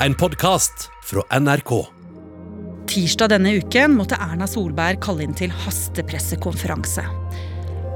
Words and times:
en 0.00 0.14
podkast 0.14 0.90
fra 1.04 1.22
NRK. 1.40 1.86
Tirsdag 2.86 3.30
denne 3.32 3.54
uken 3.56 3.94
måtte 3.96 4.18
Erna 4.20 4.46
Solberg 4.48 5.00
kalle 5.04 5.24
inn 5.24 5.36
til 5.36 5.52
hastepressekonferanse. 5.64 7.04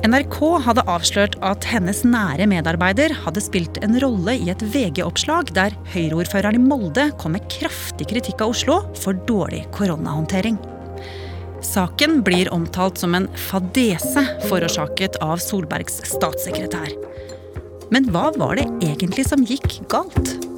NRK 0.09 0.39
hadde 0.65 0.87
avslørt 0.89 1.37
at 1.45 1.67
hennes 1.69 2.01
nære 2.09 2.47
medarbeider 2.49 3.13
hadde 3.27 3.43
spilt 3.45 3.83
en 3.85 3.99
rolle 4.01 4.39
i 4.41 4.49
et 4.49 4.65
VG-oppslag 4.73 5.53
der 5.57 5.77
Høyre-ordføreren 5.93 6.57
i 6.57 6.65
Molde 6.65 7.11
kom 7.21 7.37
med 7.37 7.45
kraftig 7.53 8.09
kritikk 8.15 8.41
av 8.47 8.55
Oslo 8.55 8.81
for 8.97 9.21
dårlig 9.29 9.67
koronahåndtering. 9.77 10.57
Saken 11.61 12.23
blir 12.25 12.49
omtalt 12.57 12.97
som 13.03 13.13
en 13.19 13.29
fadese 13.51 14.25
forårsaket 14.49 15.21
av 15.21 15.37
Solbergs 15.45 16.01
statssekretær. 16.09 16.97
Men 17.93 18.09
hva 18.09 18.31
var 18.41 18.57
det 18.57 18.71
egentlig 18.89 19.29
som 19.29 19.45
gikk 19.45 19.83
galt? 19.93 20.50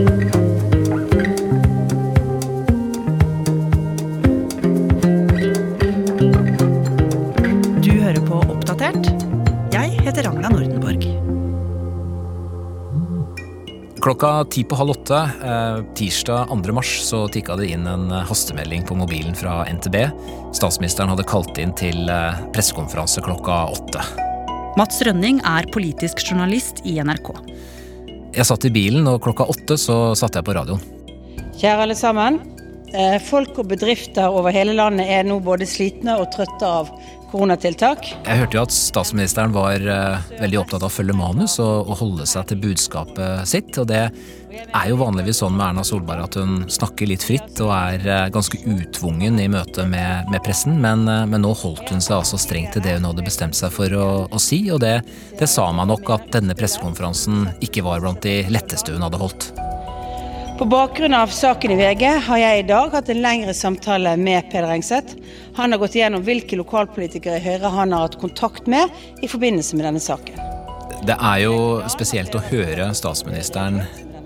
Du 0.00 0.06
hører 8.00 8.20
på 8.24 8.38
Oppdatert. 8.40 9.10
Jeg 9.74 9.98
heter 10.00 10.24
Ragna 10.24 10.48
Nordenborg. 10.48 11.04
Klokka 14.00 14.44
ti 14.48 14.64
på 14.64 14.78
halv 14.80 14.94
åtte 14.94 15.18
eh, 15.20 15.84
tirsdag 16.00 16.48
2. 16.48 16.72
mars 16.72 16.94
så 17.04 17.26
tikka 17.28 17.58
det 17.60 17.68
inn 17.74 17.84
en 17.84 18.08
eh, 18.08 18.24
hastemelding 18.24 18.88
på 18.88 18.96
mobilen 18.96 19.36
fra 19.36 19.66
NTB. 19.68 20.00
Statsministeren 20.56 21.12
hadde 21.12 21.28
kalt 21.28 21.60
inn 21.60 21.76
til 21.76 22.08
eh, 22.08 22.40
pressekonferanse 22.56 23.20
klokka 23.28 23.66
åtte. 23.76 24.08
Mats 24.80 25.02
Rønning 25.04 25.42
er 25.44 25.68
politisk 25.74 26.24
journalist 26.24 26.80
i 26.88 26.96
NRK. 27.04 27.34
Jeg 28.36 28.46
satt 28.46 28.64
i 28.68 28.70
bilen, 28.70 29.08
og 29.10 29.22
klokka 29.24 29.48
åtte 29.50 29.76
så 29.80 30.14
satte 30.18 30.38
jeg 30.38 30.46
på 30.46 30.54
radioen. 30.54 30.82
Kjære 31.58 31.86
alle 31.86 31.96
sammen. 31.98 32.38
Eh, 32.94 33.18
Folk 33.22 33.58
og 33.58 33.68
bedrifter 33.70 34.30
over 34.30 34.54
hele 34.54 34.74
landet 34.78 35.10
er 35.10 35.26
nå 35.26 35.40
både 35.42 35.66
slitne 35.68 36.16
og 36.18 36.30
trøtte 36.34 36.66
av 36.66 36.90
koronatiltak. 37.30 38.10
Jeg 38.26 38.42
hørte 38.42 38.58
jo 38.58 38.64
at 38.66 38.74
statsministeren 38.74 39.54
var 39.54 39.80
eh, 39.80 40.28
veldig 40.40 40.60
opptatt 40.62 40.84
av 40.84 40.90
å 40.90 40.94
følge 40.94 41.16
manus 41.16 41.58
og, 41.62 41.90
holde 42.00 42.26
seg 42.28 42.46
til 42.50 42.60
budskapet 42.62 43.48
sitt. 43.48 43.72
Og 43.80 43.88
det 43.90 44.02
er 44.50 44.90
jo 44.90 44.98
vanligvis 45.00 45.42
sånn 45.42 45.56
med 45.56 45.66
Erna 45.68 45.84
Solberg 45.86 46.24
at 46.24 46.38
hun 46.40 46.64
snakker 46.70 47.10
litt 47.10 47.24
fritt 47.26 47.60
og 47.62 47.72
er 47.76 48.06
eh, 48.06 48.28
ganske 48.34 48.60
utvungen 48.64 49.40
i 49.42 49.48
møte 49.52 49.86
med, 49.88 50.30
med 50.32 50.44
pressen, 50.46 50.78
men, 50.82 51.06
eh, 51.10 51.26
men 51.30 51.44
nå 51.44 51.54
holdt 51.62 51.92
hun 51.92 52.02
seg 52.02 52.18
altså 52.20 52.40
strengt 52.40 52.74
til 52.76 52.86
det 52.86 52.98
hun 52.98 53.10
hadde 53.10 53.26
bestemt 53.26 53.58
seg 53.58 53.74
for 53.74 53.94
å, 53.96 54.10
å 54.30 54.42
si, 54.42 54.62
og 54.72 54.82
det, 54.84 55.00
det 55.40 55.50
sa 55.50 55.70
meg 55.74 55.90
nok 55.92 56.14
at 56.16 56.30
denne 56.38 56.56
pressekonferansen 56.58 57.46
ikke 57.64 57.86
var 57.86 58.02
blant 58.04 58.24
de 58.26 58.40
letteste 58.50 58.96
hun 58.96 59.06
hadde 59.06 59.20
holdt. 59.20 59.52
På 60.60 60.66
bakgrunn 60.66 61.14
av 61.14 61.26
saken 61.26 61.70
i 61.70 61.76
VG 61.76 62.02
har 62.26 62.38
jeg 62.38 62.58
i 62.60 62.64
dag 62.68 62.92
hatt 62.92 63.06
en 63.08 63.22
lengre 63.24 63.54
samtale 63.56 64.10
med 64.20 64.50
Peder 64.52 64.68
Engseth. 64.74 65.14
Han 65.56 65.72
har 65.72 65.80
gått 65.80 65.94
igjennom 65.96 66.20
hvilke 66.26 66.58
lokalpolitikere 66.60 67.38
i 67.38 67.44
Høyre 67.46 67.70
han 67.72 67.94
har 67.96 68.04
hatt 68.04 68.18
kontakt 68.20 68.68
med 68.68 68.92
i 69.24 69.30
forbindelse 69.32 69.78
med 69.78 69.88
denne 69.88 70.02
saken. 70.04 70.36
Det 71.08 71.16
er 71.16 71.38
jo 71.46 71.54
spesielt 71.88 72.36
å 72.36 72.42
høre 72.50 72.90
statsministeren 72.92 73.80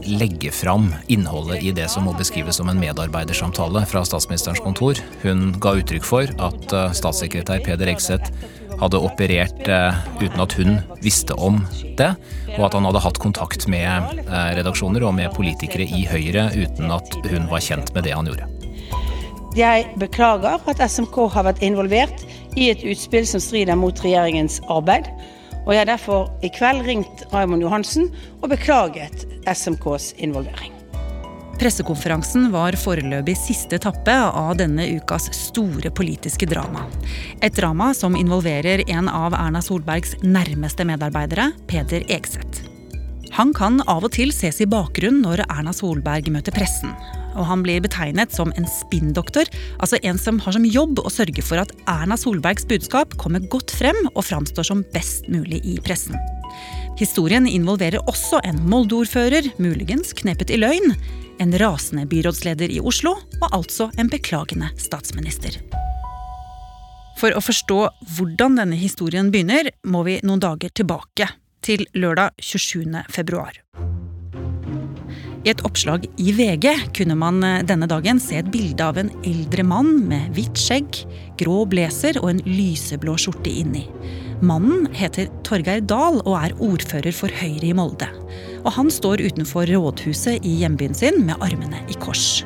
legge 0.06 0.50
fram 0.54 0.90
innholdet 1.06 1.62
i 1.62 1.72
det 1.74 1.88
som 1.92 2.06
må 2.08 2.14
beskrives 2.18 2.58
som 2.60 2.68
en 2.68 2.80
medarbeidersamtale 2.80 3.84
fra 3.90 4.04
statsministerens 4.06 4.62
kontor. 4.64 5.00
Hun 5.22 5.52
ga 5.60 5.74
uttrykk 5.80 6.06
for 6.06 6.30
at 6.48 6.74
eh, 6.74 6.92
statssekretær 6.96 7.64
Peder 7.64 7.90
Egseth 7.92 8.30
hadde 8.80 9.00
operert 9.00 9.68
eh, 9.70 10.00
uten 10.20 10.42
at 10.42 10.56
hun 10.58 10.78
visste 11.04 11.36
om 11.36 11.60
det, 11.98 12.14
og 12.56 12.66
at 12.68 12.76
han 12.78 12.88
hadde 12.88 13.04
hatt 13.04 13.20
kontakt 13.22 13.68
med 13.70 14.24
eh, 14.24 14.50
redaksjoner 14.58 15.06
og 15.06 15.14
med 15.18 15.34
politikere 15.36 15.86
i 15.86 16.04
Høyre 16.10 16.50
uten 16.56 16.92
at 16.94 17.18
hun 17.30 17.48
var 17.52 17.64
kjent 17.64 17.94
med 17.94 18.06
det 18.08 18.16
han 18.16 18.30
gjorde. 18.30 18.50
Jeg 19.54 19.86
beklager 20.02 20.58
at 20.66 20.80
SMK 20.82 21.28
har 21.30 21.46
vært 21.46 21.62
involvert 21.62 22.24
i 22.58 22.72
et 22.72 22.82
utspill 22.86 23.26
som 23.28 23.42
strider 23.42 23.78
mot 23.78 24.00
regjeringens 24.02 24.58
arbeid. 24.72 25.06
Og 25.64 25.72
jeg 25.72 25.84
har 25.84 25.90
derfor 25.94 26.30
i 26.44 26.52
kveld 26.52 26.84
ringt 26.86 27.24
Raymond 27.32 27.64
Johansen 27.64 28.10
og 28.42 28.50
beklaget 28.52 29.26
SMKs 29.48 30.12
involvering. 30.20 30.74
Pressekonferansen 31.58 32.48
var 32.52 32.74
foreløpig 32.76 33.36
siste 33.38 33.78
etappe 33.78 34.12
av 34.12 34.56
denne 34.58 34.88
ukas 34.96 35.28
store 35.36 35.92
politiske 35.94 36.48
drama. 36.50 36.82
Et 37.40 37.54
drama 37.54 37.92
som 37.94 38.18
involverer 38.18 38.82
en 38.90 39.08
av 39.08 39.36
Erna 39.38 39.62
Solbergs 39.62 40.16
nærmeste 40.22 40.86
medarbeidere, 40.88 41.52
Peder 41.70 42.04
Egseth. 42.10 42.66
Han 43.38 43.54
kan 43.54 43.80
av 43.90 44.04
og 44.06 44.12
til 44.14 44.34
ses 44.34 44.60
i 44.62 44.68
bakgrunnen 44.70 45.22
når 45.24 45.46
Erna 45.48 45.72
Solberg 45.74 46.28
møter 46.34 46.54
pressen. 46.54 46.92
Og 47.34 47.46
han 47.48 47.64
blir 47.64 47.82
betegnet 47.84 48.34
som 48.34 48.52
en 48.58 48.68
spinndoktor, 48.68 49.48
altså 49.82 49.98
en 50.02 50.20
som 50.20 50.38
har 50.44 50.56
som 50.56 50.66
jobb 50.66 51.02
å 51.02 51.12
sørge 51.12 51.42
for 51.44 51.62
at 51.62 51.74
Erna 51.90 52.18
Solbergs 52.20 52.66
budskap 52.70 53.16
kommer 53.20 53.44
godt 53.52 53.74
frem 53.74 53.98
og 54.14 54.24
framstår 54.26 54.70
som 54.70 54.84
best 54.94 55.28
mulig 55.32 55.62
i 55.66 55.76
pressen. 55.84 56.16
Historien 56.98 57.46
involverer 57.50 58.02
også 58.06 58.38
en 58.46 58.60
Molde-ordfører, 58.70 59.50
muligens 59.58 60.14
knepet 60.14 60.52
i 60.54 60.60
løgn, 60.62 60.94
en 61.42 61.56
rasende 61.58 62.06
byrådsleder 62.06 62.70
i 62.70 62.78
Oslo 62.78 63.16
og 63.40 63.48
altså 63.50 63.88
en 63.98 64.10
beklagende 64.10 64.70
statsminister. 64.78 65.58
For 67.18 67.34
å 67.34 67.42
forstå 67.42 67.80
hvordan 68.16 68.58
denne 68.60 68.78
historien 68.78 69.30
begynner, 69.34 69.70
må 69.86 70.04
vi 70.06 70.20
noen 70.26 70.42
dager 70.42 70.70
tilbake, 70.74 71.30
til 71.64 71.86
lørdag 71.96 72.34
27. 72.44 73.06
februar. 73.08 73.62
I 75.44 75.50
et 75.52 75.60
oppslag 75.68 76.06
i 76.16 76.32
VG 76.32 76.70
kunne 76.96 77.14
man 77.20 77.42
denne 77.68 77.88
dagen 77.90 78.16
se 78.22 78.38
et 78.40 78.48
bilde 78.48 78.80
av 78.80 78.96
en 78.96 79.10
eldre 79.28 79.64
mann 79.68 79.98
med 80.08 80.32
hvitt 80.32 80.56
skjegg, 80.56 81.02
grå 81.36 81.66
blazer 81.68 82.16
og 82.22 82.30
en 82.30 82.40
lyseblå 82.48 83.18
skjorte 83.20 83.52
inni. 83.52 83.84
Mannen 84.44 84.88
heter 84.96 85.28
Torgeir 85.44 85.84
Dahl 85.84 86.22
og 86.24 86.34
er 86.38 86.56
ordfører 86.64 87.12
for 87.12 87.32
Høyre 87.42 87.68
i 87.68 87.76
Molde. 87.76 88.08
Og 88.64 88.72
han 88.72 88.88
står 88.92 89.20
utenfor 89.20 89.68
rådhuset 89.68 90.40
i 90.48 90.56
hjembyen 90.62 90.96
sin 90.96 91.20
med 91.28 91.36
armene 91.44 91.84
i 91.92 92.00
kors. 92.00 92.42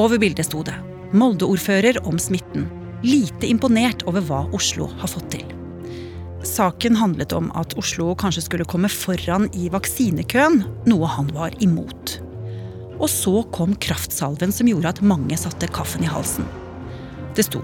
Over 0.00 0.16
bildet 0.22 0.48
sto 0.48 0.64
det 0.64 0.76
'Molde-ordfører 1.12 2.00
om 2.06 2.16
smitten'. 2.16 2.68
Lite 3.02 3.48
imponert 3.48 4.06
over 4.06 4.20
hva 4.20 4.46
Oslo 4.54 4.86
har 5.00 5.08
fått 5.08 5.30
til. 5.36 5.59
Saken 6.46 6.96
handlet 6.96 7.34
om 7.36 7.50
at 7.58 7.74
Oslo 7.80 8.14
kanskje 8.18 8.46
skulle 8.46 8.68
komme 8.68 8.88
foran 8.92 9.48
i 9.56 9.68
vaksinekøen, 9.72 10.62
noe 10.88 11.10
han 11.16 11.28
var 11.36 11.56
imot. 11.64 12.16
Og 13.00 13.08
så 13.12 13.42
kom 13.54 13.76
kraftsalven 13.80 14.52
som 14.52 14.68
gjorde 14.68 14.94
at 14.94 15.04
mange 15.04 15.36
satte 15.40 15.68
kaffen 15.72 16.04
i 16.04 16.10
halsen. 16.10 16.48
Det 17.36 17.46
sto 17.46 17.62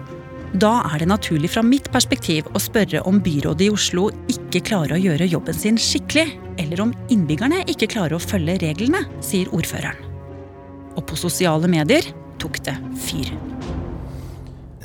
da 0.55 0.79
er 0.89 1.03
det 1.03 1.09
naturlig 1.11 1.51
fra 1.53 1.63
mitt 1.65 1.89
perspektiv 1.93 2.47
å 2.55 2.61
spørre 2.63 3.03
om 3.09 3.19
byrådet 3.21 3.67
i 3.67 3.73
Oslo 3.73 4.07
ikke 4.33 4.63
klarer 4.65 4.97
å 4.97 5.01
gjøre 5.01 5.29
jobben 5.29 5.57
sin 5.57 5.81
skikkelig, 5.81 6.31
eller 6.63 6.81
om 6.87 6.95
innbyggerne 7.13 7.65
ikke 7.69 7.91
klarer 7.93 8.17
å 8.17 8.23
følge 8.23 8.57
reglene, 8.63 9.03
sier 9.21 9.51
ordføreren. 9.53 9.99
Og 10.97 11.05
på 11.11 11.19
sosiale 11.21 11.69
medier 11.69 12.09
tok 12.41 12.63
det 12.65 12.77
fyr. 13.05 13.35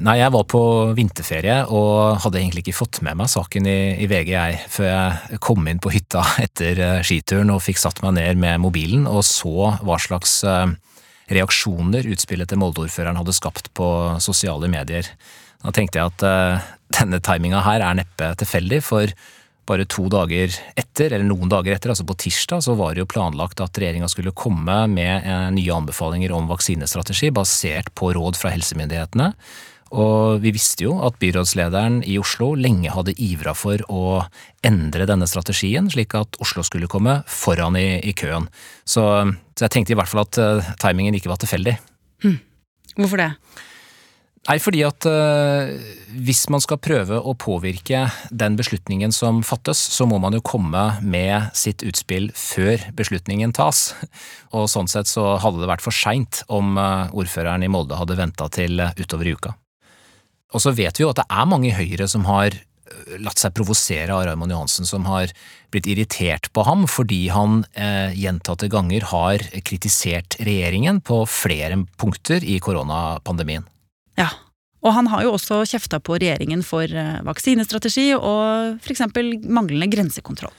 Nei, 0.01 0.15
jeg 0.17 0.33
var 0.33 0.45
på 0.49 0.59
vinterferie 0.97 1.59
og 1.69 2.23
hadde 2.23 2.39
egentlig 2.39 2.63
ikke 2.63 2.79
fått 2.79 2.99
med 3.05 3.19
meg 3.19 3.29
saken 3.29 3.67
i, 3.69 3.79
i 4.01 4.07
VG 4.09 4.31
jeg, 4.33 4.55
før 4.73 4.87
jeg 4.89 5.39
kom 5.45 5.67
inn 5.69 5.81
på 5.83 5.91
hytta 5.93 6.23
etter 6.41 6.81
uh, 6.81 7.01
skituren 7.05 7.51
og 7.53 7.61
fikk 7.61 7.77
satt 7.77 8.01
meg 8.01 8.15
ned 8.17 8.41
med 8.41 8.63
mobilen 8.63 9.05
og 9.05 9.21
så 9.27 9.75
hva 9.85 9.99
slags 10.01 10.39
uh, 10.47 10.65
reaksjoner 11.29 12.09
utspillet 12.15 12.49
til 12.49 12.61
Molde-ordføreren 12.63 13.19
hadde 13.19 13.37
skapt 13.37 13.69
på 13.77 13.91
sosiale 14.23 14.71
medier. 14.73 15.05
Da 15.61 15.75
tenkte 15.75 16.01
jeg 16.01 16.15
at 16.15 16.25
uh, 16.25 16.71
denne 16.97 17.21
timinga 17.21 17.61
her 17.67 17.85
er 17.85 18.01
neppe 18.01 18.33
tilfeldig, 18.41 18.81
for 18.81 19.13
bare 19.69 19.85
to 19.85 20.09
dager 20.09 20.49
etter, 20.81 21.13
eller 21.13 21.29
noen 21.29 21.51
dager 21.51 21.75
etter, 21.75 21.93
altså 21.93 22.07
på 22.09 22.17
tirsdag, 22.25 22.65
så 22.65 22.73
var 22.79 22.95
det 22.95 23.03
jo 23.03 23.11
planlagt 23.13 23.61
at 23.61 23.77
regjeringa 23.77 24.09
skulle 24.09 24.33
komme 24.33 24.81
med 24.89 25.29
nye 25.53 25.75
anbefalinger 25.77 26.33
om 26.35 26.49
vaksinestrategi 26.49 27.29
basert 27.31 27.93
på 27.95 28.09
råd 28.17 28.41
fra 28.41 28.51
helsemyndighetene. 28.51 29.29
Og 29.91 30.39
vi 30.43 30.53
visste 30.55 30.85
jo 30.85 30.95
at 31.03 31.17
byrådslederen 31.19 31.99
i 32.07 32.15
Oslo 32.21 32.53
lenge 32.55 32.93
hadde 32.93 33.15
ivra 33.19 33.53
for 33.57 33.81
å 33.91 34.21
endre 34.63 35.07
denne 35.09 35.27
strategien, 35.27 35.89
slik 35.91 36.15
at 36.15 36.39
Oslo 36.43 36.63
skulle 36.63 36.89
komme 36.91 37.19
foran 37.27 37.75
i, 37.79 37.99
i 37.99 38.13
køen. 38.15 38.47
Så, 38.85 39.03
så, 39.57 39.65
jeg 39.65 39.73
tenkte 39.73 39.95
i 39.95 39.99
hvert 39.99 40.11
fall 40.11 40.23
at 40.23 40.39
uh, 40.39 40.71
timingen 40.81 41.17
ikke 41.17 41.31
var 41.31 41.41
tilfeldig. 41.41 41.75
Hm. 42.23 42.39
Hvorfor 42.95 43.19
det? 43.19 43.33
Nei, 44.47 44.55
fordi 44.57 44.79
at 44.87 45.05
uh, 45.05 45.69
hvis 46.25 46.47
man 46.49 46.63
skal 46.63 46.79
prøve 46.81 47.19
å 47.19 47.35
påvirke 47.37 48.07
den 48.31 48.55
beslutningen 48.57 49.11
som 49.13 49.43
fattes, 49.45 49.77
så 49.93 50.07
må 50.09 50.17
man 50.23 50.33
jo 50.33 50.41
komme 50.41 50.85
med 51.03 51.51
sitt 51.57 51.83
utspill 51.85 52.31
før 52.33 52.87
beslutningen 52.97 53.53
tas. 53.53 53.91
Og 54.55 54.71
sånn 54.71 54.89
sett 54.89 55.11
så 55.11 55.35
hadde 55.43 55.61
det 55.61 55.69
vært 55.69 55.85
for 55.85 55.93
seint 55.93 56.41
om 56.47 56.79
uh, 56.79 57.11
ordføreren 57.11 57.67
i 57.67 57.69
Molde 57.69 57.99
hadde 57.99 58.17
venta 58.17 58.47
til 58.55 58.81
utover 58.95 59.29
i 59.29 59.35
uka. 59.35 59.53
Og 60.51 60.63
så 60.63 60.73
vet 60.75 60.99
vi 60.99 61.05
jo 61.05 61.11
at 61.11 61.21
det 61.21 61.29
er 61.31 61.47
mange 61.49 61.69
i 61.69 61.75
Høyre 61.75 62.07
som 62.11 62.27
har 62.27 62.57
latt 63.21 63.41
seg 63.41 63.53
provosere 63.55 64.13
av 64.13 64.25
Raymond 64.27 64.53
Johansen, 64.53 64.87
som 64.87 65.05
har 65.09 65.31
blitt 65.71 65.87
irritert 65.89 66.49
på 66.55 66.65
ham 66.67 66.85
fordi 66.89 67.23
han 67.33 67.63
eh, 67.71 68.13
gjentatte 68.17 68.69
ganger 68.71 69.07
har 69.11 69.43
kritisert 69.67 70.37
regjeringen 70.43 71.01
på 71.05 71.23
flere 71.29 71.81
punkter 72.01 72.43
i 72.43 72.59
koronapandemien. 72.63 73.67
Ja, 74.19 74.29
og 74.81 74.95
han 74.97 75.11
har 75.11 75.25
jo 75.25 75.35
også 75.37 75.61
kjefta 75.69 76.01
på 76.03 76.17
regjeringen 76.19 76.65
for 76.65 76.83
eh, 76.83 77.21
vaksinestrategi 77.27 78.11
og 78.17 78.81
f.eks. 78.81 79.05
manglende 79.47 79.89
grensekontroll. 79.91 80.53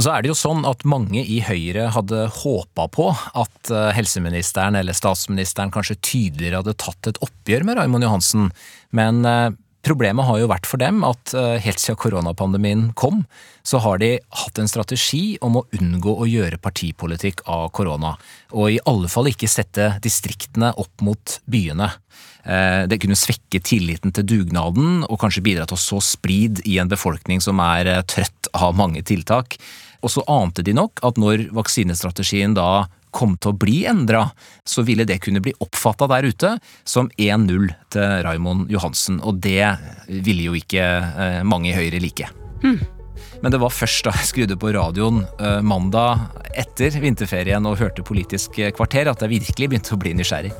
Så 0.00 0.08
er 0.08 0.22
det 0.22 0.30
jo 0.30 0.36
sånn 0.38 0.62
at 0.68 0.86
mange 0.88 1.20
i 1.20 1.40
Høyre 1.44 1.90
hadde 1.92 2.24
håpa 2.32 2.86
på 2.92 3.10
at 3.12 3.72
eh, 3.72 3.90
helseministeren 3.92 4.78
eller 4.78 4.96
statsministeren 4.96 5.72
kanskje 5.74 5.98
tydeligere 6.00 6.62
hadde 6.62 6.78
tatt 6.80 7.10
et 7.10 7.20
oppgjør 7.24 7.66
med 7.68 7.76
Raymond 7.76 8.06
Johansen, 8.06 8.48
men 8.96 9.20
eh, 9.28 9.50
Problemet 9.82 10.28
har 10.28 10.38
jo 10.38 10.50
vært 10.50 10.68
for 10.70 10.78
dem 10.78 11.00
at 11.06 11.32
eh, 11.34 11.56
helt 11.64 11.82
siden 11.82 11.98
koronapandemien 11.98 12.84
kom, 12.98 13.24
så 13.66 13.80
har 13.82 13.98
de 13.98 14.12
hatt 14.42 14.60
en 14.62 14.70
strategi 14.70 15.40
om 15.42 15.58
å 15.58 15.64
unngå 15.74 16.14
å 16.22 16.28
gjøre 16.30 16.60
partipolitikk 16.62 17.42
av 17.50 17.68
korona, 17.74 18.14
og 18.54 18.70
i 18.70 18.78
alle 18.86 19.10
fall 19.10 19.32
ikke 19.32 19.50
sette 19.50 19.96
distriktene 20.04 20.70
opp 20.78 21.02
mot 21.02 21.36
byene. 21.50 21.90
Eh, 22.46 22.84
det 22.86 23.00
kunne 23.02 23.18
svekke 23.18 23.58
tilliten 23.62 24.14
til 24.14 24.28
dugnaden, 24.36 25.02
og 25.08 25.18
kanskje 25.22 25.42
bidra 25.50 25.66
til 25.66 25.78
å 25.78 25.82
så 25.82 25.98
splid 26.12 26.62
i 26.62 26.78
en 26.82 26.90
befolkning 26.90 27.42
som 27.42 27.58
er 27.62 27.90
eh, 27.90 28.04
trøtt 28.06 28.52
av 28.54 28.78
mange 28.78 29.02
tiltak. 29.02 29.58
Og 30.02 30.14
så 30.14 30.22
ante 30.30 30.62
de 30.66 30.74
nok 30.78 31.02
at 31.06 31.18
når 31.18 31.48
vaksinestrategien 31.54 32.54
da 32.58 32.86
kom 33.14 33.36
til 33.36 33.52
å 33.52 33.58
bli 33.60 33.82
endra, 33.88 34.24
så 34.64 34.84
ville 34.86 35.06
det 35.08 35.20
kunne 35.24 35.42
bli 35.44 35.54
oppfatta 35.62 36.08
der 36.10 36.28
ute 36.32 36.54
som 36.88 37.10
1-0 37.20 37.68
til 37.92 38.16
Raymond 38.26 38.72
Johansen, 38.72 39.20
og 39.20 39.42
det 39.44 39.68
ville 40.08 40.48
jo 40.48 40.56
ikke 40.58 40.82
eh, 40.82 41.40
mange 41.46 41.72
i 41.72 41.76
Høyre 41.76 42.02
like. 42.02 42.30
Hmm. 42.64 42.80
Men 43.42 43.54
det 43.54 43.60
var 43.62 43.74
først 43.74 44.06
da 44.06 44.14
jeg 44.16 44.30
skrudde 44.30 44.58
på 44.60 44.72
radioen 44.74 45.22
eh, 45.38 45.60
mandag 45.66 46.28
etter 46.58 46.94
vinterferien 47.02 47.66
og 47.68 47.78
hørte 47.80 48.06
Politisk 48.06 48.60
kvarter 48.76 49.10
at 49.10 49.22
jeg 49.24 49.38
virkelig 49.38 49.72
begynte 49.72 49.96
å 49.96 50.02
bli 50.02 50.16
nysgjerrig. 50.18 50.54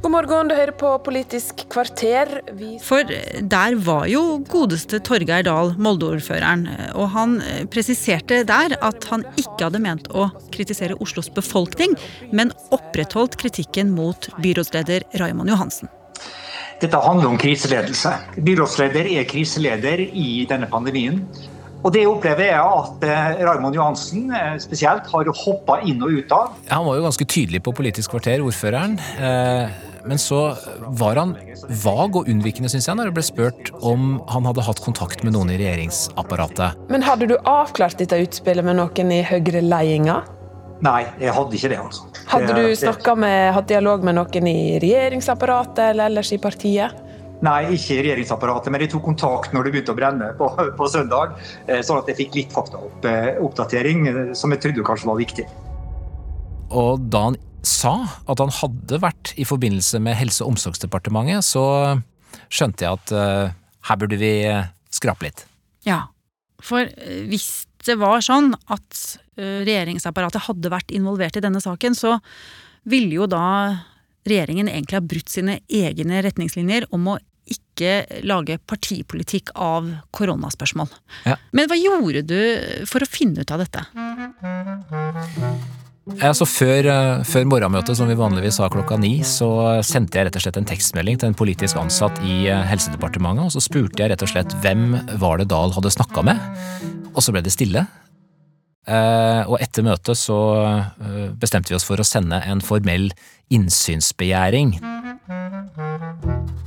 God 0.00 0.14
morgen, 0.14 0.48
du 0.48 0.54
hører 0.56 0.72
på 0.80 0.90
Politisk 1.04 1.66
kvarter. 1.68 2.30
Vi... 2.56 2.78
For 2.80 3.04
der 3.04 3.74
var 3.84 4.06
jo 4.08 4.38
godeste 4.48 4.96
Torgeir 5.04 5.44
Dahl, 5.44 5.74
Molde-ordføreren. 5.76 6.62
Og 6.96 7.10
han 7.12 7.34
eh, 7.44 7.66
presiserte 7.68 8.38
der 8.48 8.78
at 8.80 9.04
han 9.10 9.26
ikke 9.34 9.66
hadde 9.66 9.82
ment 9.84 10.08
å 10.16 10.30
kritisere 10.56 10.96
Oslos 11.04 11.28
befolkning, 11.36 11.98
men 12.32 12.54
opprettholdt 12.72 13.36
kritikken 13.42 13.92
mot 13.92 14.30
byrådsleder 14.40 15.04
Raymond 15.20 15.52
Johansen. 15.52 15.92
Dette 16.80 17.04
handler 17.04 17.34
om 17.34 17.36
kriseledelse. 17.44 18.14
Byrådsleder 18.40 19.12
er 19.18 19.28
kriseleder 19.28 20.00
i 20.00 20.46
denne 20.48 20.72
pandemien. 20.72 21.26
Og 21.80 21.92
det 21.94 22.06
opplever 22.08 22.50
jeg 22.50 22.60
at 22.60 23.04
eh, 23.08 23.44
Raymond 23.46 23.76
Johansen 23.76 24.32
eh, 24.36 24.56
spesielt 24.60 25.06
har 25.08 25.30
hoppa 25.44 25.80
inn 25.88 26.02
og 26.04 26.12
ut 26.12 26.34
av. 26.36 26.58
Han 26.68 26.88
var 26.88 26.98
jo 26.98 27.06
ganske 27.08 27.28
tydelig 27.28 27.62
på 27.64 27.76
Politisk 27.80 28.16
kvarter, 28.16 28.42
ordføreren. 28.44 28.98
Eh 29.20 29.86
men 30.04 30.18
så 30.18 30.56
var 30.80 31.16
han 31.16 31.34
vag 31.68 32.16
og 32.16 32.28
unnvikende, 32.28 32.70
syns 32.72 32.88
jeg, 32.88 32.96
når 32.98 33.10
det 33.10 33.16
ble 33.18 33.24
spurt 33.24 33.70
om 33.84 34.14
han 34.32 34.48
hadde 34.48 34.64
hatt 34.64 34.82
kontakt 34.84 35.24
med 35.26 35.34
noen 35.36 35.52
i 35.52 35.58
regjeringsapparatet. 35.60 36.78
Men 36.92 37.04
hadde 37.04 37.28
du 37.30 37.36
avklart 37.38 37.98
dette 38.00 38.18
utspillet 38.24 38.66
med 38.66 38.78
noen 38.80 39.12
i 39.14 39.22
Høyre-ledelsen? 39.26 40.38
Nei, 40.80 41.02
jeg 41.20 41.34
hadde 41.36 41.56
ikke 41.58 41.68
det. 41.68 41.78
altså. 41.82 42.06
Hadde 42.30 42.54
du 42.56 43.14
med, 43.20 43.52
hatt 43.52 43.68
dialog 43.68 44.04
med 44.06 44.16
noen 44.16 44.46
i 44.48 44.78
regjeringsapparatet 44.80 45.90
eller 45.90 46.08
ellers 46.08 46.32
i 46.32 46.40
partiet? 46.40 46.96
Nei, 47.44 47.72
ikke 47.72 47.94
i 47.96 48.02
regjeringsapparatet, 48.04 48.68
men 48.72 48.82
de 48.82 48.88
tok 48.92 49.04
kontakt 49.06 49.54
når 49.56 49.66
det 49.66 49.72
begynte 49.74 49.94
å 49.94 49.96
brenne 49.96 50.26
på, 50.36 50.48
på 50.76 50.88
søndag. 50.92 51.38
Eh, 51.66 51.80
sånn 51.86 52.02
at 52.02 52.10
jeg 52.10 52.18
fikk 52.18 52.36
litt 52.36 52.52
faktaoppdatering, 52.52 54.02
eh, 54.10 54.18
som 54.36 54.52
jeg 54.52 54.60
trodde 54.64 54.84
kanskje 54.84 55.08
var 55.08 55.20
viktig. 55.20 55.46
Og 56.76 57.06
da 57.10 57.24
han 57.30 57.38
sa 57.66 57.94
at 58.28 58.40
han 58.40 58.52
hadde 58.60 59.00
vært 59.00 59.32
i 59.40 59.46
forbindelse 59.48 60.02
med 60.04 60.18
Helse- 60.20 60.44
og 60.44 60.54
omsorgsdepartementet, 60.54 61.44
så 61.44 61.64
skjønte 62.52 62.86
jeg 62.86 63.00
at 63.00 63.12
uh, 63.12 63.56
her 63.88 63.98
burde 64.00 64.16
vi 64.20 64.32
skrape 64.92 65.26
litt. 65.26 65.42
Ja, 65.84 66.06
for 66.62 66.88
hvis 67.28 67.66
det 67.84 67.96
var 68.00 68.24
sånn 68.24 68.52
at 68.72 69.02
regjeringsapparatet 69.40 70.44
hadde 70.46 70.72
vært 70.72 70.92
involvert 70.94 71.38
i 71.38 71.42
denne 71.44 71.60
saken, 71.64 71.96
så 71.96 72.18
ville 72.88 73.16
jo 73.20 73.28
da 73.30 73.44
regjeringen 74.28 74.68
egentlig 74.68 74.98
ha 74.98 75.04
brutt 75.04 75.32
sine 75.32 75.58
egne 75.66 76.20
retningslinjer 76.24 76.88
om 76.94 77.14
å 77.14 77.18
ikke 77.50 78.22
lage 78.28 78.58
partipolitikk 78.68 79.54
av 79.58 79.88
koronaspørsmål. 80.16 80.90
Ja. 81.26 81.36
Men 81.56 81.70
hva 81.70 81.78
gjorde 81.80 82.24
du 82.28 82.40
for 82.88 83.02
å 83.02 83.08
finne 83.08 83.42
ut 83.42 83.54
av 83.54 83.64
dette? 83.64 83.84
Altså 86.18 86.46
før, 86.48 86.86
eh, 86.90 87.22
før, 87.28 87.46
morgenmøtet, 87.46 87.94
som 87.96 88.08
vi 88.08 88.16
vanligvis 88.18 88.58
har 88.58 88.72
klokka 88.72 88.98
ni, 88.98 89.20
så 89.22 89.80
sendte 89.86 90.18
jeg 90.18 90.26
rett 90.26 90.36
og 90.36 90.42
slett 90.42 90.58
en 90.58 90.68
tekstmelding 90.68 91.20
til 91.20 91.30
en 91.30 91.38
politisk 91.38 91.78
ansatt 91.78 92.18
i 92.24 92.48
eh, 92.50 92.64
Helsedepartementet, 92.66 93.46
og 93.46 93.54
så 93.54 93.62
spurte 93.62 94.02
jeg 94.02 94.10
rett 94.12 94.24
og 94.24 94.32
slett 94.32 94.54
hvem 94.64 94.96
var 95.22 95.38
det 95.38 95.50
Dahl 95.52 95.74
hadde 95.76 95.92
snakka 95.92 96.24
med, 96.26 96.40
og 97.14 97.22
så 97.22 97.34
ble 97.34 97.44
det 97.46 97.54
stille. 97.54 97.84
Eh, 98.90 99.42
og 99.46 99.60
etter 99.62 99.86
møtet 99.86 100.18
så 100.18 100.40
bestemte 101.38 101.70
vi 101.70 101.78
oss 101.78 101.86
for 101.86 102.00
å 102.00 102.06
sende 102.06 102.40
en 102.48 102.64
formell 102.64 103.10
innsynsbegjæring. 103.54 104.78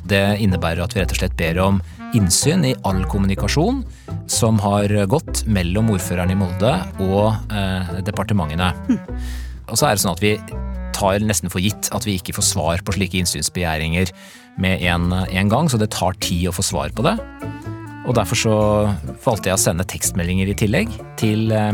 Det 0.10 0.24
innebærer 0.44 0.84
at 0.84 0.96
vi 0.96 1.02
rett 1.02 1.14
og 1.14 1.22
slett 1.22 1.38
ber 1.40 1.60
om 1.64 1.80
innsyn 2.14 2.66
i 2.68 2.76
all 2.86 3.02
kommunikasjon 3.10 3.82
som 4.30 4.60
har 4.62 4.92
gått 5.10 5.44
mellom 5.50 5.92
ordføreren 5.96 6.34
i 6.34 6.38
Molde 6.38 6.74
og 7.04 7.54
eh, 7.54 7.96
departementene. 8.06 8.70
Mm. 8.90 9.00
Og 9.72 9.80
så 9.80 9.88
er 9.88 9.96
det 9.96 10.04
sånn 10.04 10.16
at 10.16 10.24
vi 10.24 10.36
tar 10.94 11.24
nesten 11.26 11.52
for 11.52 11.64
gitt 11.64 11.90
at 11.96 12.06
vi 12.06 12.18
ikke 12.20 12.36
får 12.38 12.48
svar 12.52 12.84
på 12.86 12.96
slike 12.96 13.18
innsynsbegjæringer 13.22 14.12
med 14.62 14.84
en, 14.86 15.10
en 15.12 15.50
gang, 15.50 15.70
så 15.70 15.80
det 15.82 15.90
tar 15.96 16.18
tid 16.22 16.52
å 16.52 16.56
få 16.56 16.66
svar 16.66 16.94
på 16.94 17.06
det. 17.08 17.16
Og 18.04 18.14
derfor 18.18 18.38
så 18.38 18.56
valgte 19.24 19.50
jeg 19.50 19.58
å 19.58 19.64
sende 19.64 19.88
tekstmeldinger 19.88 20.52
i 20.52 20.58
tillegg 20.60 20.92
til 21.20 21.54
eh, 21.56 21.72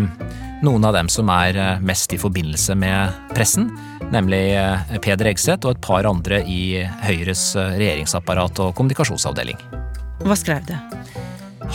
noen 0.65 0.83
av 0.85 0.95
dem 0.95 1.09
som 1.11 1.29
er 1.31 1.57
eh, 1.57 1.81
mest 1.83 2.13
i 2.13 2.19
forbindelse 2.19 2.75
med 2.79 3.15
pressen, 3.35 3.69
nemlig 4.13 4.41
eh, 4.57 4.97
Peder 5.03 5.31
Egseth 5.31 5.67
og 5.67 5.77
et 5.77 5.83
par 5.85 6.07
andre 6.09 6.41
i 6.43 6.83
Høyres 7.05 7.53
eh, 7.55 7.75
regjeringsapparat 7.79 8.59
og 8.65 8.73
kommunikasjonsavdeling. 8.77 9.59
Hva 10.25 10.37
skrev 10.39 10.65
du? 10.67 10.75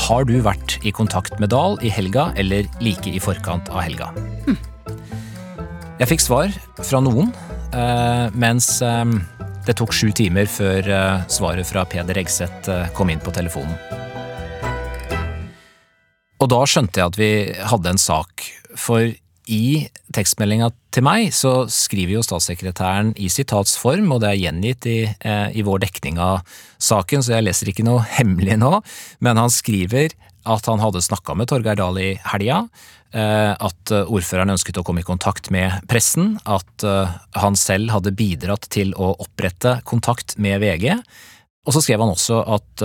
Har 0.05 0.27
du 0.29 0.37
vært 0.45 0.79
i 0.85 0.93
kontakt 0.93 1.39
med 1.41 1.53
Dahl 1.55 1.79
i 1.85 1.93
helga 1.93 2.31
eller 2.41 2.69
like 2.83 3.09
i 3.09 3.23
forkant 3.23 3.71
av 3.73 3.85
helga? 3.87 4.11
Hm. 4.49 4.59
Jeg 6.01 6.11
fikk 6.11 6.25
svar 6.25 6.57
fra 6.83 6.99
noen, 6.99 7.31
mens 8.35 8.67
det 8.83 9.77
tok 9.79 9.95
sju 9.95 10.09
timer 10.11 10.51
før 10.51 10.91
svaret 11.31 11.71
fra 11.71 11.87
Peder 11.87 12.19
Egseth 12.19 12.67
kom 12.99 13.15
inn 13.15 13.23
på 13.23 13.31
telefonen. 13.35 13.79
Og 16.43 16.51
da 16.51 16.61
skjønte 16.69 17.01
jeg 17.01 17.13
at 17.13 17.17
vi 17.17 17.31
hadde 17.71 17.95
en 17.95 18.03
sak, 18.03 18.43
for 18.79 19.13
i 19.51 19.85
tekstmeldinga 20.15 20.71
til 20.95 21.05
meg 21.05 21.29
så 21.37 21.67
skriver 21.73 22.17
jo 22.17 22.25
statssekretæren 22.25 23.13
i 23.21 23.29
sitatsform, 23.33 24.09
og 24.15 24.23
det 24.23 24.31
er 24.31 24.41
gjengitt 24.41 24.89
i, 24.89 24.99
eh, 25.05 25.49
i, 25.53 25.65
vår 25.67 25.83
dekning 25.85 26.21
av 26.23 26.41
saken, 26.81 27.25
så 27.25 27.37
jeg 27.37 27.47
leser 27.49 27.71
ikke 27.71 27.85
noe 27.85 28.05
hemmelig 28.17 28.57
nå, 28.63 28.79
men 29.25 29.41
han 29.41 29.53
skriver 29.53 30.17
at 30.45 30.67
han 30.69 30.81
hadde 30.81 31.05
snakka 31.05 31.37
med 31.37 31.49
Torgeir 31.49 31.77
Dahl 31.81 32.01
i 32.01 32.11
helga, 32.33 32.63
eh, 33.13 33.53
at 33.53 33.95
ordføreren 34.05 34.55
ønsket 34.57 34.81
å 34.81 34.87
komme 34.87 35.05
i 35.05 35.09
kontakt 35.09 35.51
med 35.53 35.85
pressen, 35.93 36.39
at 36.45 36.85
eh, 36.85 37.15
han 37.37 37.57
selv 37.61 37.93
hadde 37.93 38.17
bidratt 38.17 38.69
til 38.73 38.97
å 38.97 39.13
opprette 39.25 39.79
kontakt 39.89 40.39
med 40.41 40.61
VG, 40.65 40.91
og 41.65 41.73
så 41.73 41.85
skrev 41.85 42.05
han 42.05 42.13
også 42.13 42.43
at 42.55 42.83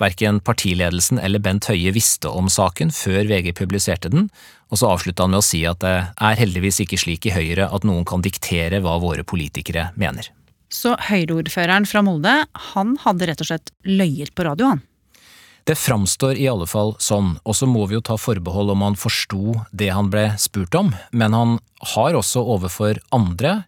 Verken 0.00 0.40
partiledelsen 0.42 1.20
eller 1.22 1.42
Bent 1.42 1.68
Høie 1.70 1.92
visste 1.94 2.30
om 2.30 2.48
saken 2.50 2.90
før 2.94 3.28
VG 3.30 3.52
publiserte 3.58 4.10
den, 4.10 4.28
og 4.72 4.80
så 4.80 4.90
avslutta 4.90 5.26
han 5.26 5.34
med 5.34 5.42
å 5.42 5.46
si 5.46 5.62
at 5.68 5.82
det 5.84 5.94
er 6.12 6.40
heldigvis 6.40 6.80
ikke 6.82 6.98
slik 6.98 7.28
i 7.28 7.34
Høyre 7.34 7.68
at 7.70 7.86
noen 7.86 8.06
kan 8.08 8.24
diktere 8.24 8.82
hva 8.82 8.96
våre 9.02 9.26
politikere 9.26 9.90
mener. 10.00 10.30
Så 10.74 10.96
Høyre-ordføreren 10.98 11.86
fra 11.86 12.02
Molde, 12.02 12.34
han 12.72 12.96
hadde 13.04 13.30
rett 13.30 13.44
og 13.44 13.50
slett 13.52 13.70
løyet 13.86 14.34
på 14.34 14.46
radioen? 14.48 14.82
Det 15.64 15.78
framstår 15.80 16.36
i 16.36 16.48
alle 16.50 16.66
fall 16.68 16.92
sånn, 17.00 17.38
og 17.40 17.56
så 17.56 17.68
må 17.70 17.86
vi 17.88 17.96
jo 17.96 18.04
ta 18.04 18.18
forbehold 18.20 18.74
om 18.74 18.82
han 18.84 18.98
forsto 19.00 19.54
det 19.72 19.88
han 19.94 20.10
ble 20.12 20.26
spurt 20.40 20.74
om, 20.76 20.90
men 21.16 21.32
han 21.32 21.56
har 21.94 22.18
også 22.18 22.42
overfor 22.56 23.00
andre 23.16 23.62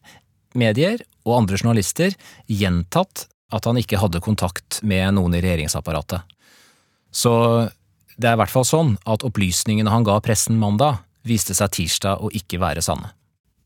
medier 0.57 1.01
og 1.25 1.39
andre 1.39 1.61
journalister 1.61 2.19
gjentatt 2.53 3.29
at 3.55 3.67
han 3.69 3.79
ikke 3.79 4.01
hadde 4.03 4.23
kontakt 4.25 4.81
med 4.83 5.15
noen 5.17 5.37
i 5.37 5.43
regjeringsapparatet. 5.45 6.25
Så 7.15 7.33
det 8.17 8.31
er 8.31 8.37
i 8.37 8.41
hvert 8.41 8.53
fall 8.53 8.67
sånn 8.67 8.97
at 9.09 9.25
opplysningene 9.27 9.93
han 9.93 10.07
ga 10.07 10.19
pressen 10.25 10.59
mandag, 10.61 11.03
viste 11.27 11.55
seg 11.59 11.73
tirsdag 11.75 12.23
å 12.23 12.31
ikke 12.35 12.61
være 12.63 12.83
sanne. 12.85 13.13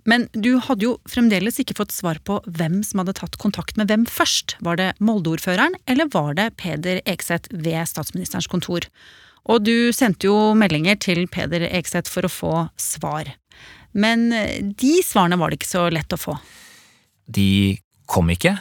Men 0.08 0.26
du 0.32 0.54
hadde 0.64 0.87
jo 0.87 0.94
fremdeles 1.10 1.58
ikke 1.60 1.76
fått 1.76 1.92
svar 1.92 2.18
på 2.25 2.38
hvem 2.49 2.80
som 2.87 3.02
hadde 3.02 3.18
tatt 3.18 3.37
kontakt 3.40 3.76
med 3.76 3.90
hvem 3.90 4.06
først. 4.08 4.56
Var 4.64 4.78
det 4.80 4.88
Molde-ordføreren, 4.99 5.76
eller 5.90 6.08
var 6.14 6.32
det 6.38 6.54
Peder 6.60 7.02
Ekseth 7.08 7.52
ved 7.52 7.84
statsministerens 7.88 8.49
kontor? 8.50 8.88
Og 9.50 9.64
du 9.64 9.92
sendte 9.96 10.28
jo 10.28 10.54
meldinger 10.56 10.96
til 11.00 11.26
Peder 11.30 11.66
Ekseth 11.68 12.10
for 12.12 12.26
å 12.26 12.32
få 12.32 12.54
svar. 12.80 13.28
Men 13.92 14.30
de 14.80 14.92
svarene 15.04 15.38
var 15.40 15.50
det 15.50 15.60
ikke 15.60 15.72
så 15.75 15.87
lett 15.92 16.16
å 16.16 16.20
få. 16.20 16.37
De 17.30 17.76
kom 18.10 18.30
ikke, 18.32 18.56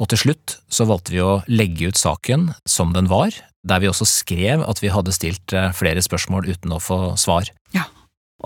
og 0.00 0.08
til 0.10 0.22
slutt 0.24 0.56
så 0.72 0.86
valgte 0.88 1.12
vi 1.14 1.20
å 1.22 1.40
legge 1.50 1.92
ut 1.92 2.00
saken 2.00 2.50
som 2.68 2.94
den 2.96 3.10
var, 3.10 3.36
der 3.66 3.82
vi 3.82 3.90
også 3.90 4.08
skrev 4.08 4.64
at 4.64 4.80
vi 4.80 4.92
hadde 4.92 5.12
stilt 5.12 5.52
eh, 5.52 5.70
flere 5.76 6.00
spørsmål 6.04 6.48
uten 6.48 6.72
å 6.72 6.80
få 6.80 7.00
svar. 7.20 7.52
Ja, 7.76 7.84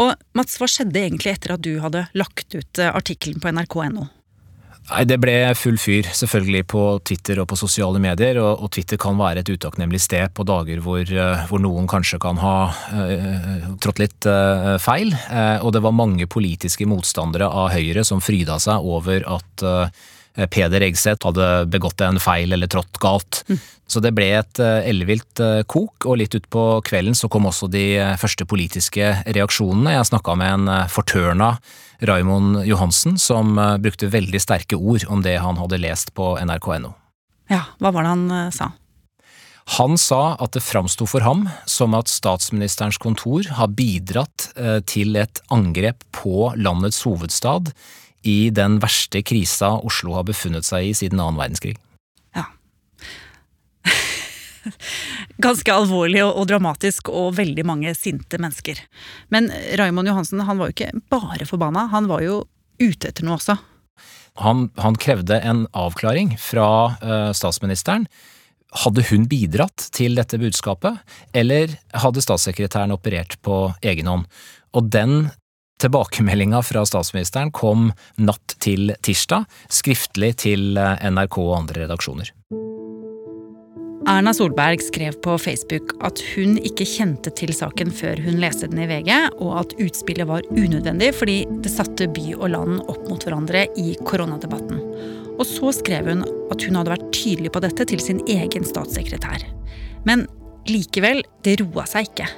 og 0.00 0.18
Mats, 0.34 0.58
hva 0.58 0.66
skjedde 0.70 1.04
egentlig 1.04 1.37
etter 1.37 1.54
at 1.54 1.62
du 1.62 1.78
hadde 1.82 2.08
lagt 2.18 2.54
ut 2.56 2.82
eh, 2.82 2.90
artikkelen 2.90 3.40
på 3.42 3.54
nrk.no? 3.54 4.08
Nei, 4.84 5.04
Det 5.08 5.16
ble 5.16 5.37
full 5.56 5.78
fyr, 5.80 6.11
selvfølgelig 6.12 6.64
på 6.68 6.82
Twitter 7.08 7.38
og 7.40 7.46
på 7.49 7.56
sosiale 7.56 8.00
medier, 8.02 8.37
og, 8.42 8.66
og 8.66 8.73
Twitter 8.75 8.99
kan 9.00 9.16
være 9.16 9.40
et 9.40 9.52
utakknemlig 9.54 10.02
sted 10.04 10.34
på 10.37 10.44
dager 10.44 10.82
hvor, 10.84 11.00
eh, 11.00 11.46
hvor, 11.49 11.62
noen 11.62 11.87
kanskje 11.88 12.18
kan 12.20 12.40
ha 12.42 12.56
uh, 12.68 13.70
trådt 13.80 14.02
litt 14.02 14.28
uh, 14.28 14.75
feil. 14.82 15.14
Uh, 15.30 15.62
og 15.64 15.73
det 15.76 15.84
var 15.87 15.96
mange 15.96 16.28
politiske 16.28 16.88
motstandere 16.90 17.49
av 17.49 17.70
Høyre 17.73 18.04
som 18.04 18.20
fryda 18.20 18.58
seg 18.61 18.84
over 18.84 19.25
at 19.38 19.64
Peder 20.35 20.83
Egseth 20.83 21.26
hadde 21.29 21.49
begått 21.71 22.03
en 22.03 22.19
feil 22.23 22.53
eller 22.53 22.71
trådt 22.71 22.99
galt. 23.03 23.45
Mm. 23.47 23.61
Så 23.87 24.00
det 24.03 24.14
ble 24.17 24.31
et 24.41 24.61
eh, 24.62 24.88
ellevilt 24.91 25.41
eh, 25.43 25.62
kok, 25.71 26.07
og 26.09 26.19
litt 26.19 26.35
utpå 26.35 26.64
kvelden 26.87 27.14
så 27.14 27.31
kom 27.31 27.47
også 27.47 27.69
de 27.71 27.87
første 28.21 28.47
politiske 28.49 29.12
reaksjonene. 29.29 29.95
Jeg 29.95 30.11
snakka 30.11 30.37
med 30.41 30.55
en 30.57 30.88
fortørna 30.91 31.55
Raimond 32.05 32.64
Johansen, 32.67 33.19
som 33.21 33.55
brukte 33.81 34.11
veldig 34.11 34.41
sterke 34.43 34.76
ord 34.76 35.07
om 35.09 35.23
det 35.25 35.38
han 35.41 35.61
hadde 35.61 35.79
lest 35.81 36.11
på 36.19 36.35
nrk.no. 36.43 36.91
Ja, 37.53 37.62
hva 37.79 37.93
var 37.95 38.05
det 38.05 38.11
han 38.11 38.50
sa? 38.53 38.73
Han 39.79 39.95
sa 39.97 40.35
at 40.43 40.57
det 40.57 40.64
framsto 40.64 41.07
for 41.09 41.25
ham 41.25 41.47
som 41.71 41.95
at 41.97 42.11
statsministerens 42.12 42.99
kontor 43.00 43.47
har 43.57 43.73
bidratt 43.73 44.50
til 44.91 45.17
et 45.17 45.41
angrep 45.55 46.05
på 46.12 46.50
landets 46.59 47.00
hovedstad 47.07 47.71
i 48.25 48.50
den 48.54 48.78
verste 48.83 49.23
krisa 49.26 49.75
Oslo 49.85 50.16
har 50.19 50.26
befunnet 50.28 50.66
seg 50.66 50.90
i 50.90 50.95
siden 50.97 51.21
annen 51.21 51.40
verdenskrig. 51.40 51.76
Ja. 52.37 52.47
Ganske 55.45 55.75
alvorlig 55.75 56.25
og, 56.25 56.47
dramatisk, 56.49 57.11
og 57.12 57.37
veldig 57.38 57.66
mange 57.69 57.93
sinte 57.99 58.40
mennesker. 58.40 58.81
Men 59.35 59.50
Raymond 59.78 60.09
Johansen 60.11 60.43
han 60.47 60.61
var 60.61 60.71
jo 60.71 60.76
ikke 60.76 61.04
bare 61.12 61.49
forbanna, 61.49 61.88
han 61.93 62.09
var 62.11 62.25
jo 62.25 62.43
ute 62.81 63.11
etter 63.11 63.26
noe 63.26 63.38
også. 63.38 63.59
Han, 64.43 64.69
han 64.83 64.97
krevde 64.99 65.38
en 65.47 65.66
avklaring 65.78 66.35
fra 66.43 66.69
uh, 66.99 67.31
statsministeren. 67.37 68.09
Hadde 68.75 69.04
hun 69.07 69.28
bidratt 69.31 69.90
til 69.95 70.16
dette 70.19 70.40
budskapet, 70.43 70.99
eller 71.37 71.76
hadde 71.95 72.25
statssekretæren 72.25 72.95
operert 72.97 73.37
på 73.47 73.69
egen 73.87 74.11
hånd? 74.11 74.26
Og 74.75 74.90
den 74.90 75.28
Tilbakemeldinga 75.83 76.62
fra 76.62 76.85
statsministeren 76.87 77.50
kom 77.54 77.90
natt 78.16 78.57
til 78.62 78.95
tirsdag, 79.04 79.49
skriftlig 79.73 80.35
til 80.45 80.78
eh, 80.78 81.09
NRK 81.11 81.40
og 81.43 81.57
andre 81.62 81.85
redaksjoner. 81.85 82.31
Erna 84.04 84.35
Solberg 84.37 84.83
skrev 84.85 85.16
på 85.25 85.38
Facebook 85.40 85.95
at 86.04 86.21
hun 86.35 86.59
ikke 86.61 86.85
kjente 86.85 87.33
til 87.38 87.54
saken 87.57 87.88
før 87.88 88.21
hun 88.21 88.37
leste 88.43 88.69
den 88.69 88.83
i 88.85 88.88
VG, 88.90 89.11
og 89.40 89.54
at 89.62 89.73
utspillet 89.81 90.28
var 90.28 90.45
unødvendig 90.52 91.09
fordi 91.16 91.38
det 91.64 91.73
satte 91.73 92.11
by 92.12 92.35
og 92.37 92.50
land 92.52 92.83
opp 92.85 93.09
mot 93.09 93.25
hverandre 93.25 93.64
i 93.81 93.97
koronadebatten. 94.04 94.83
Og 95.38 95.45
så 95.49 95.73
skrev 95.81 96.12
hun 96.12 96.23
at 96.52 96.69
hun 96.69 96.76
hadde 96.78 96.93
vært 96.93 97.11
tydelig 97.16 97.54
på 97.57 97.64
dette 97.64 97.88
til 97.90 98.04
sin 98.04 98.21
egen 98.28 98.69
statssekretær. 98.69 99.49
Men 100.04 100.28
likevel, 100.69 101.25
det 101.43 101.59
roa 101.64 101.88
seg 101.88 102.12
ikke. 102.12 102.28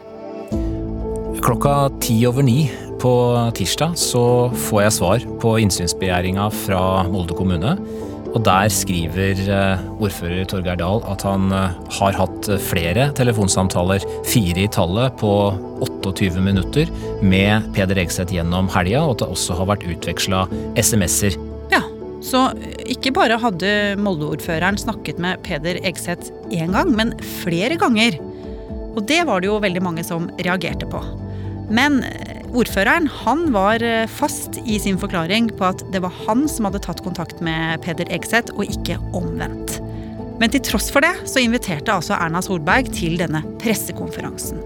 Klokka 1.45 1.91
ti 2.01 2.17
over 2.27 2.45
ni 2.47 2.67
på 3.01 3.13
tirsdag 3.57 3.97
så 4.01 4.49
får 4.69 4.83
jeg 4.83 4.95
svar 4.97 5.25
på 5.43 5.57
innsynsbegjæringa 5.63 6.49
fra 6.65 6.83
Molde 7.11 7.37
kommune. 7.37 7.77
Og 8.37 8.43
der 8.45 8.69
skriver 8.73 9.39
eh, 9.49 9.85
ordfører 10.03 10.45
Torgeir 10.49 10.77
Dahl 10.81 11.01
at 11.09 11.25
han 11.25 11.49
eh, 11.57 11.77
har 11.99 12.17
hatt 12.19 12.49
flere 12.67 13.09
telefonsamtaler, 13.17 14.05
fire 14.29 14.65
i 14.67 14.71
tallet, 14.73 15.17
på 15.21 15.31
28 15.87 16.43
minutter 16.45 16.91
med 17.25 17.69
Peder 17.77 18.01
Egseth 18.03 18.35
gjennom 18.37 18.69
helga, 18.73 19.05
og 19.07 19.17
at 19.17 19.25
det 19.25 19.31
også 19.37 19.57
har 19.61 19.71
vært 19.73 19.87
utveksla 19.89 20.45
SMS-er. 20.77 21.37
Ja, 21.73 21.83
så 22.25 22.49
ikke 22.85 23.15
bare 23.17 23.41
hadde 23.41 23.73
Molde-ordføreren 24.01 24.81
snakket 24.81 25.21
med 25.23 25.41
Peder 25.47 25.81
Egseth 25.85 26.33
én 26.53 26.77
gang, 26.77 26.93
men 26.97 27.17
flere 27.45 27.81
ganger. 27.81 28.21
Og 28.97 29.05
det 29.09 29.23
var 29.29 29.41
det 29.41 29.49
jo 29.49 29.61
veldig 29.61 29.85
mange 29.85 30.05
som 30.05 30.29
reagerte 30.41 30.89
på. 30.89 31.01
Men 31.71 32.03
Ordføreren 32.57 33.09
han 33.25 33.51
var 33.53 33.83
eh, 33.85 34.07
fast 34.09 34.57
i 34.65 34.79
sin 34.81 34.97
forklaring 35.01 35.51
på 35.59 35.67
at 35.69 35.83
det 35.93 36.01
var 36.05 36.15
han 36.25 36.47
som 36.49 36.69
hadde 36.69 36.81
tatt 36.87 37.03
kontakt 37.05 37.43
med 37.45 37.83
Peder 37.85 38.09
Egseth, 38.13 38.55
og 38.57 38.71
ikke 38.71 38.97
omvendt. 39.17 39.77
Men 40.41 40.53
til 40.53 40.63
tross 40.65 40.89
for 40.93 41.05
det 41.05 41.13
så 41.29 41.41
inviterte 41.41 41.93
altså 41.93 42.17
Erna 42.17 42.43
Solberg 42.45 42.91
til 42.97 43.17
denne 43.21 43.43
pressekonferansen. 43.61 44.61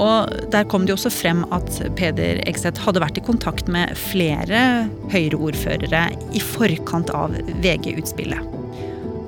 Og 0.00 0.32
der 0.52 0.68
kom 0.68 0.84
det 0.84 0.94
jo 0.94 0.98
også 1.00 1.12
frem 1.12 1.42
at 1.52 1.80
Peder 1.96 2.40
Egseth 2.48 2.84
hadde 2.84 3.02
vært 3.04 3.20
i 3.20 3.24
kontakt 3.24 3.68
med 3.72 3.96
flere 4.00 4.88
Høyre-ordførere 5.12 6.06
i 6.36 6.44
forkant 6.44 7.12
av 7.16 7.36
VG-utspillet. 7.64 8.59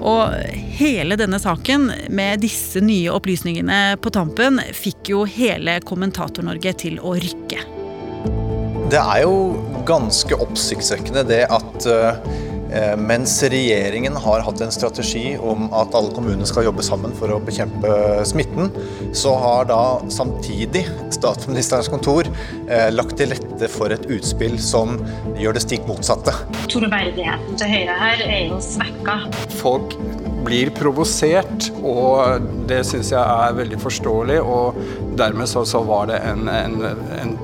Og 0.03 0.35
hele 0.79 1.17
denne 1.19 1.39
saken, 1.43 1.91
med 2.11 2.43
disse 2.43 2.83
nye 2.83 3.13
opplysningene 3.15 3.99
på 4.03 4.11
tampen, 4.15 4.59
fikk 4.75 5.13
jo 5.13 5.25
hele 5.29 5.79
Kommentator-Norge 5.87 6.75
til 6.83 6.99
å 6.99 7.15
rykke. 7.15 7.63
Det 8.93 9.01
er 9.01 9.23
jo 9.23 9.37
ganske 9.89 10.37
oppsiktsvekkende 10.37 11.23
det 11.27 11.45
at 11.51 11.87
eh, 11.89 12.19
mens 12.97 13.35
regjeringen 13.53 14.17
har 14.17 14.45
hatt 14.47 14.61
en 14.65 14.73
strategi 14.73 15.35
om 15.37 15.67
at 15.77 15.93
alle 15.99 16.13
kommunene 16.15 16.47
skal 16.49 16.67
jobbe 16.69 16.85
sammen 16.87 17.13
for 17.19 17.33
å 17.35 17.41
bekjempe 17.45 17.93
smitten, 18.29 18.71
så 19.17 19.35
har 19.43 19.69
da 19.69 19.83
samtidig 20.13 20.87
statsministerens 21.13 21.91
kontor 21.93 22.29
eh, 22.69 22.89
lagt 22.95 23.17
til 23.21 23.33
rette 23.35 23.69
for 23.73 23.93
et 23.95 24.07
utspill 24.11 24.59
som 24.63 24.97
gjør 25.41 25.59
det 25.59 25.65
stikk 25.67 25.87
motsatte. 25.91 26.35
Troverdigheten 26.73 27.61
til 27.61 27.73
Høyre 27.75 27.99
her 28.01 28.25
er 28.27 28.43
jo 28.49 28.61
svekka. 28.65 29.19
Folk 29.61 29.97
blir 30.43 30.73
provosert, 30.75 31.69
og 31.87 32.49
det 32.71 32.83
syns 32.89 33.13
jeg 33.15 33.23
er 33.23 33.59
veldig 33.59 33.79
forståelig. 33.83 34.41
Og 34.43 34.81
dermed 35.19 35.51
så, 35.51 35.65
så 35.69 35.85
var 35.87 36.11
det 36.11 36.19
en, 36.27 36.49
en, 36.51 36.81
en 37.21 37.37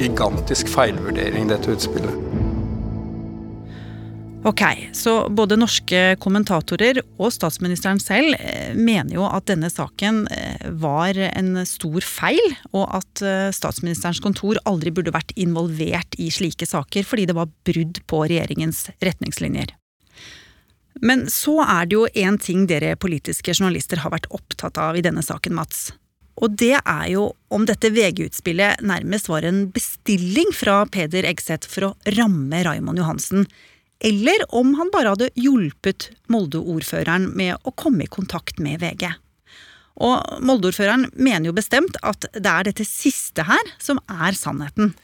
gigantisk 0.00 0.70
feilvurdering, 0.72 1.50
dette 1.52 1.76
utspillet. 1.76 2.29
Ok, 4.40 4.62
så 4.92 5.28
både 5.28 5.58
norske 5.60 5.98
kommentatorer 6.16 7.02
og 7.20 7.28
statsministeren 7.34 7.98
selv 8.00 8.32
eh, 8.38 8.72
mener 8.72 9.18
jo 9.18 9.26
at 9.28 9.44
denne 9.50 9.68
saken 9.68 10.22
eh, 10.32 10.62
var 10.80 11.18
en 11.28 11.58
stor 11.68 12.00
feil, 12.00 12.40
og 12.72 12.86
at 12.96 13.20
eh, 13.20 13.50
statsministerens 13.52 14.22
kontor 14.24 14.56
aldri 14.64 14.94
burde 14.96 15.12
vært 15.12 15.34
involvert 15.36 16.16
i 16.16 16.30
slike 16.32 16.64
saker 16.64 17.04
fordi 17.04 17.26
det 17.28 17.36
var 17.36 17.52
brudd 17.68 18.00
på 18.08 18.22
regjeringens 18.30 18.86
retningslinjer. 19.04 19.74
Men 21.04 21.26
så 21.28 21.58
er 21.66 21.90
det 21.90 21.98
jo 21.98 22.06
én 22.08 22.38
ting 22.40 22.64
dere 22.70 22.96
politiske 22.96 23.52
journalister 23.52 24.00
har 24.00 24.14
vært 24.14 24.30
opptatt 24.32 24.80
av 24.80 24.96
i 24.96 25.04
denne 25.04 25.20
saken, 25.24 25.52
Mats. 25.58 25.90
Og 26.40 26.56
det 26.56 26.78
er 26.78 27.10
jo 27.12 27.26
om 27.52 27.66
dette 27.68 27.90
VG-utspillet 27.92 28.80
nærmest 28.88 29.28
var 29.28 29.44
en 29.44 29.66
bestilling 29.74 30.48
fra 30.56 30.86
Peder 30.88 31.28
Eggseth 31.28 31.68
for 31.68 31.90
å 31.90 31.92
ramme 32.16 32.62
Raymond 32.64 33.02
Johansen, 33.02 33.44
eller 34.00 34.44
om 34.56 34.74
han 34.78 34.90
bare 34.92 35.14
hadde 35.14 35.32
hjulpet 35.36 36.10
Molde-ordføreren 36.32 37.30
med 37.36 37.58
å 37.68 37.74
komme 37.76 38.06
i 38.06 38.12
kontakt 38.12 38.60
med 38.62 38.80
VG. 38.80 39.10
Og 40.00 40.40
Molde-ordføreren 40.46 41.10
mener 41.12 41.50
jo 41.50 41.56
bestemt 41.56 41.98
at 42.06 42.24
det 42.32 42.48
er 42.48 42.70
dette 42.70 42.86
siste 42.88 43.44
her 43.44 43.74
som 43.82 44.00
er 44.08 44.36
sannheten. 44.38 44.94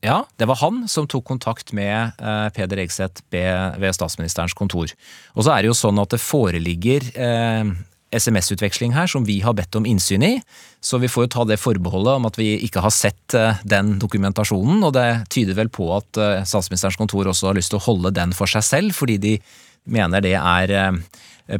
Ja, 0.00 0.24
det 0.40 0.48
var 0.48 0.56
han 0.62 0.86
som 0.88 1.04
tok 1.10 1.26
kontakt 1.28 1.74
med 1.76 2.16
eh, 2.16 2.46
Peder 2.56 2.80
Egseth 2.80 3.20
ved 3.30 3.92
statsministerens 3.92 4.56
kontor. 4.56 4.88
Og 5.36 5.44
så 5.44 5.52
er 5.52 5.62
det 5.62 5.70
jo 5.70 5.76
sånn 5.76 6.00
at 6.00 6.14
det 6.14 6.22
foreligger 6.24 7.04
eh, 7.12 7.72
SMS-utveksling 8.10 8.92
her 8.92 9.06
som 9.06 9.24
vi 9.24 9.38
har 9.40 9.54
bedt 9.54 9.76
om 9.78 9.86
innsyn 9.86 10.22
i, 10.26 10.32
så 10.82 10.98
vi 10.98 11.08
får 11.08 11.26
jo 11.26 11.32
ta 11.34 11.46
det 11.46 11.60
forbeholdet 11.62 12.18
om 12.18 12.26
at 12.26 12.38
vi 12.40 12.52
ikke 12.66 12.82
har 12.82 12.92
sett 12.94 13.34
eh, 13.38 13.60
den 13.62 13.98
dokumentasjonen, 14.02 14.82
og 14.86 14.94
det 14.96 15.06
tyder 15.30 15.58
vel 15.58 15.70
på 15.72 15.86
at 15.94 16.18
eh, 16.18 16.42
statsministerens 16.42 16.98
kontor 16.98 17.30
også 17.30 17.50
har 17.50 17.58
lyst 17.58 17.70
til 17.74 17.78
å 17.78 17.84
holde 17.86 18.14
den 18.16 18.34
for 18.36 18.50
seg 18.50 18.66
selv, 18.66 18.96
fordi 18.98 19.18
de 19.22 19.36
mener 19.90 20.24
det 20.24 20.34
er 20.38 20.74
eh, 20.74 20.98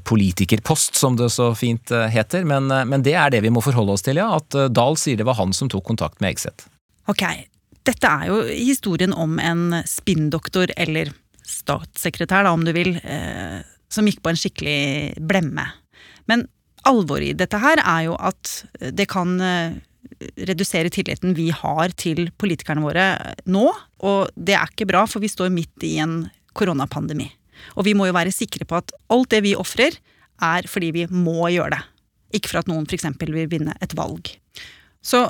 politikerpost, 0.07 0.99
som 0.99 1.17
det 1.19 1.31
så 1.35 1.53
fint 1.59 1.91
heter, 1.91 2.45
men, 2.47 2.69
men 2.87 3.03
det 3.07 3.17
er 3.19 3.33
det 3.35 3.41
vi 3.43 3.51
må 3.51 3.63
forholde 3.65 3.97
oss 3.97 4.05
til, 4.07 4.21
ja. 4.23 4.29
At 4.39 4.55
Dahl 4.71 4.99
sier 5.01 5.19
det 5.19 5.27
var 5.27 5.39
han 5.41 5.55
som 5.57 5.71
tok 5.71 5.83
kontakt 5.89 6.21
med 6.23 6.35
Egseth. 6.35 6.69
Ok, 7.11 7.25
Dette 7.89 8.07
er 8.07 8.29
jo 8.29 8.45
historien 8.45 9.11
om 9.17 9.41
en 9.43 9.81
spinndoktor, 9.89 10.71
eller 10.79 11.11
statssekretær 11.43 12.47
da, 12.47 12.53
om 12.55 12.63
du 12.63 12.71
vil, 12.77 12.93
som 13.91 14.07
gikk 14.07 14.21
på 14.23 14.31
en 14.31 14.39
skikkelig 14.39 14.79
blemme. 15.27 15.65
Men 16.31 16.47
alvoret 16.89 17.33
i 17.33 17.37
dette 17.37 17.61
her 17.61 17.83
er 17.83 18.07
jo 18.09 18.17
at 18.17 18.53
det 18.97 19.09
kan 19.11 19.37
eh, 19.45 19.79
redusere 20.49 20.93
tilliten 20.93 21.35
vi 21.37 21.51
har 21.55 21.93
til 22.01 22.29
politikerne 22.41 22.85
våre 22.85 23.09
nå. 23.51 23.67
Og 24.07 24.31
det 24.37 24.57
er 24.57 24.71
ikke 24.71 24.89
bra, 24.91 25.05
for 25.11 25.23
vi 25.23 25.33
står 25.33 25.53
midt 25.55 25.87
i 25.87 25.97
en 26.03 26.23
koronapandemi. 26.57 27.29
Og 27.77 27.85
vi 27.87 27.95
må 27.97 28.09
jo 28.09 28.17
være 28.17 28.35
sikre 28.35 28.67
på 28.69 28.79
at 28.81 28.95
alt 29.13 29.31
det 29.35 29.43
vi 29.45 29.59
ofrer, 29.59 29.97
er 30.41 30.65
fordi 30.71 30.89
vi 30.97 31.07
må 31.13 31.51
gjøre 31.53 31.75
det. 31.77 31.83
Ikke 32.39 32.53
for 32.53 32.63
at 32.63 32.71
noen 32.71 32.87
f.eks. 32.89 33.05
vil 33.21 33.51
vinne 33.51 33.75
et 33.85 33.93
valg. 33.99 34.31
Så 35.01 35.23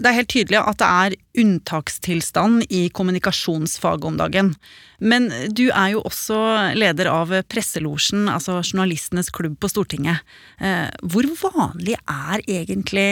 det 0.00 0.08
er 0.08 0.16
helt 0.16 0.30
tydelig 0.32 0.56
at 0.60 0.78
det 0.80 0.88
er 0.88 1.16
unntakstilstand 1.42 2.64
i 2.72 2.86
kommunikasjonsfaget 2.96 4.06
om 4.08 4.16
dagen. 4.20 4.54
Men 4.98 5.28
du 5.52 5.66
er 5.68 5.92
jo 5.92 6.02
også 6.08 6.38
leder 6.78 7.10
av 7.12 7.34
Presselosjen, 7.52 8.24
altså 8.32 8.62
journalistenes 8.62 9.28
klubb 9.34 9.58
på 9.60 9.70
Stortinget. 9.70 10.24
Eh, 10.64 10.88
hvor 11.04 11.28
vanlig 11.44 11.98
er 12.08 12.42
egentlig 12.48 13.08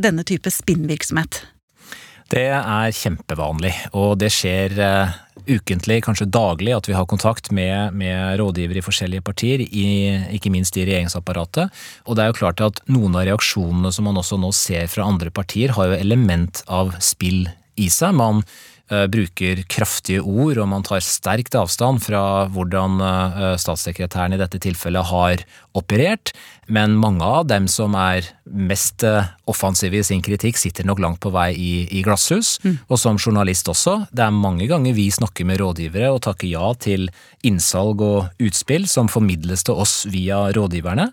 denne 0.00 0.24
type 0.24 0.50
spinnvirksomhet? 0.52 1.44
Det 2.28 2.48
er 2.52 2.92
kjempevanlig, 2.92 3.72
og 3.96 4.18
det 4.20 4.28
skjer 4.34 4.74
uh, 4.76 5.14
ukentlig, 5.48 6.02
kanskje 6.04 6.28
daglig, 6.28 6.74
at 6.76 6.88
vi 6.90 6.96
har 6.96 7.08
kontakt 7.08 7.48
med, 7.56 7.96
med 7.96 8.36
rådgivere 8.36 8.82
i 8.82 8.84
forskjellige 8.84 9.24
partier, 9.24 9.64
i, 9.64 9.86
ikke 10.36 10.52
minst 10.52 10.76
i 10.76 10.84
regjeringsapparatet. 10.84 11.72
Og 12.04 12.18
det 12.18 12.24
er 12.24 12.32
jo 12.32 12.40
klart 12.42 12.60
at 12.64 12.82
noen 12.92 13.16
av 13.16 13.24
reaksjonene 13.30 13.92
som 13.94 14.10
man 14.10 14.20
også 14.20 14.36
nå 14.40 14.52
ser 14.52 14.90
fra 14.92 15.08
andre 15.08 15.32
partier, 15.32 15.72
har 15.78 15.88
jo 15.88 16.02
element 16.02 16.60
av 16.68 16.92
spill 17.00 17.46
i 17.80 17.88
seg. 17.92 18.12
Man 18.18 18.44
Eh, 18.44 18.77
bruker 18.88 19.62
kraftige 19.68 20.22
ord, 20.24 20.58
og 20.58 20.68
man 20.70 20.84
tar 20.86 21.02
sterkt 21.04 21.56
avstand 21.58 22.00
fra 22.04 22.22
hvordan 22.52 23.00
eh, 23.04 23.56
statssekretæren 23.60 24.36
i 24.36 24.40
dette 24.40 24.60
tilfellet 24.64 25.10
har 25.10 25.42
operert. 25.78 26.32
Men 26.68 26.96
mange 27.00 27.24
av 27.24 27.46
dem 27.48 27.68
som 27.70 27.94
er 27.96 28.26
mest 28.44 29.04
eh, 29.06 29.28
offensive 29.48 30.00
i 30.00 30.06
sin 30.06 30.22
kritikk, 30.24 30.58
sitter 30.60 30.88
nok 30.88 31.02
langt 31.04 31.20
på 31.24 31.32
vei 31.34 31.50
i, 31.56 31.72
i 31.98 32.04
glasshus. 32.04 32.56
Mm. 32.64 32.78
Og 32.88 33.00
som 33.00 33.20
journalist 33.20 33.68
også. 33.72 33.98
Det 34.12 34.24
er 34.24 34.34
mange 34.34 34.68
ganger 34.70 34.96
vi 34.96 35.08
snakker 35.12 35.48
med 35.48 35.60
rådgivere 35.62 36.12
og 36.14 36.22
takker 36.28 36.48
ja 36.50 36.72
til 36.80 37.08
innsalg 37.48 38.04
og 38.04 38.44
utspill 38.44 38.88
som 38.90 39.10
formidles 39.12 39.64
til 39.68 39.80
oss 39.80 40.02
via 40.12 40.46
rådgiverne. 40.56 41.10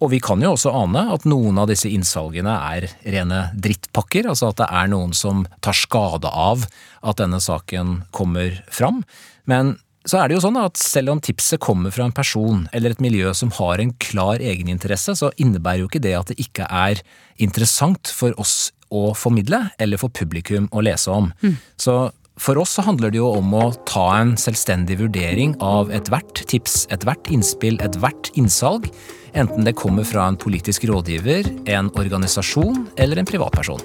Og 0.00 0.12
vi 0.14 0.20
kan 0.24 0.40
jo 0.40 0.54
også 0.54 0.72
ane 0.72 1.02
at 1.14 1.26
noen 1.28 1.58
av 1.60 1.68
disse 1.68 1.90
innsalgene 1.92 2.54
er 2.72 2.88
rene 3.04 3.42
drittpakker, 3.52 4.30
altså 4.30 4.48
at 4.50 4.62
det 4.62 4.70
er 4.80 4.88
noen 4.92 5.12
som 5.16 5.44
tar 5.64 5.76
skade 5.76 6.30
av 6.30 6.64
at 7.04 7.20
denne 7.20 7.40
saken 7.42 8.00
kommer 8.16 8.62
fram. 8.72 9.02
Men 9.50 9.76
så 10.08 10.22
er 10.22 10.30
det 10.30 10.38
jo 10.38 10.44
sånn 10.46 10.56
at 10.56 10.80
selv 10.80 11.12
om 11.12 11.20
tipset 11.20 11.60
kommer 11.60 11.92
fra 11.92 12.06
en 12.08 12.16
person 12.16 12.64
eller 12.72 12.94
et 12.94 13.02
miljø 13.04 13.34
som 13.36 13.52
har 13.58 13.82
en 13.82 13.92
klar 14.00 14.40
egeninteresse, 14.40 15.12
så 15.20 15.28
innebærer 15.36 15.84
jo 15.84 15.90
ikke 15.90 16.04
det 16.06 16.16
at 16.16 16.32
det 16.32 16.40
ikke 16.40 16.64
er 16.64 17.02
interessant 17.36 18.08
for 18.16 18.32
oss 18.40 18.70
å 18.90 19.12
formidle, 19.14 19.68
eller 19.78 20.00
for 20.00 20.10
publikum 20.10 20.66
å 20.74 20.82
lese 20.82 21.12
om. 21.14 21.28
Mm. 21.44 21.58
Så 21.78 21.94
for 22.40 22.58
oss 22.58 22.72
så 22.78 22.84
handler 22.86 23.12
det 23.12 23.20
jo 23.20 23.28
om 23.36 23.52
å 23.56 23.66
ta 23.88 24.06
en 24.16 24.32
selvstendig 24.40 24.96
vurdering 25.02 25.52
av 25.64 25.92
ethvert 25.92 26.42
tips, 26.48 26.86
ethvert 26.94 27.28
innspill, 27.32 27.76
ethvert 27.84 28.32
innsalg, 28.40 28.88
enten 29.36 29.66
det 29.68 29.76
kommer 29.78 30.08
fra 30.08 30.24
en 30.30 30.40
politisk 30.40 30.88
rådgiver, 30.88 31.50
en 31.70 31.92
organisasjon 32.00 32.86
eller 32.96 33.20
en 33.20 33.28
privatperson. 33.28 33.84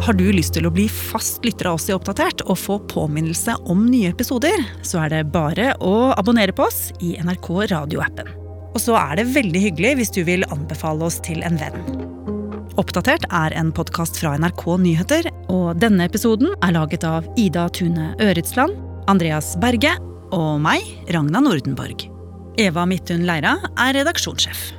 Har 0.00 0.16
du 0.18 0.24
lyst 0.34 0.56
til 0.56 0.66
å 0.66 0.72
bli 0.74 0.88
fast 0.90 1.44
lytter 1.46 1.68
av 1.70 1.78
oss 1.78 1.86
i 1.90 1.94
Oppdatert 1.94 2.42
og 2.48 2.58
få 2.58 2.80
påminnelse 2.90 3.54
om 3.70 3.84
nye 3.90 4.10
episoder, 4.10 4.64
så 4.82 5.04
er 5.04 5.14
det 5.14 5.24
bare 5.34 5.74
å 5.78 6.10
abonnere 6.16 6.54
på 6.56 6.66
oss 6.66 6.88
i 6.98 7.14
NRK 7.22 7.50
radioappen. 7.74 8.39
Og 8.70 8.80
så 8.82 8.94
er 8.98 9.18
det 9.18 9.30
veldig 9.34 9.64
hyggelig 9.64 9.96
hvis 9.98 10.14
du 10.14 10.22
vil 10.26 10.46
anbefale 10.50 11.06
oss 11.08 11.18
til 11.26 11.42
en 11.46 11.58
venn. 11.60 12.08
Oppdatert 12.80 13.26
er 13.34 13.52
en 13.58 13.72
podkast 13.76 14.20
fra 14.22 14.36
NRK 14.40 14.62
Nyheter, 14.80 15.26
og 15.52 15.80
denne 15.82 16.06
episoden 16.06 16.54
er 16.64 16.76
laget 16.78 17.04
av 17.04 17.26
Ida 17.40 17.66
Tune 17.76 18.12
Øretsland, 18.22 18.78
Andreas 19.10 19.52
Berge 19.60 19.96
og 20.32 20.60
meg, 20.62 20.86
Ragna 21.12 21.42
Nordenborg. 21.44 22.06
Eva 22.60 22.86
Midthun 22.88 23.26
Leira 23.28 23.56
er 23.74 23.96
redaksjonssjef. 23.98 24.70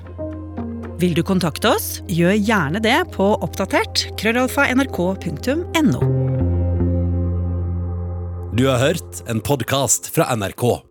Vil 1.02 1.16
du 1.18 1.24
kontakte 1.26 1.72
oss, 1.74 1.96
gjør 2.10 2.36
gjerne 2.38 2.82
det 2.84 2.98
på 3.16 3.32
oppdatert 3.42 4.06
krøllalfa 4.22 4.68
nrk.no. 4.76 6.02
Du 8.54 8.68
har 8.68 8.82
hørt 8.84 9.22
en 9.32 9.42
podkast 9.42 10.12
fra 10.14 10.30
NRK. 10.36 10.91